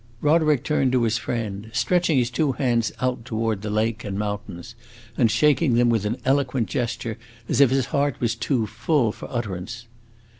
Roderick 0.19 0.63
turned 0.63 0.91
to 0.93 1.03
his 1.03 1.19
friend, 1.19 1.69
stretching 1.73 2.17
his 2.17 2.31
two 2.31 2.53
hands 2.53 2.91
out 3.01 3.23
toward 3.23 3.61
the 3.61 3.69
lake 3.69 4.03
and 4.03 4.17
mountains, 4.17 4.73
and 5.15 5.29
shaking 5.29 5.75
them 5.75 5.91
with 5.91 6.07
an 6.07 6.17
eloquent 6.25 6.67
gesture, 6.69 7.19
as 7.47 7.61
if 7.61 7.69
his 7.69 7.85
heart 7.93 8.19
was 8.19 8.33
too 8.33 8.65
full 8.65 9.11
for 9.11 9.27
utterance. 9.31 9.85